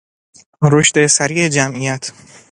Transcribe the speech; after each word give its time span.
رشد 0.61 1.07
سریع 1.07 1.49
جمعیت 1.49 2.13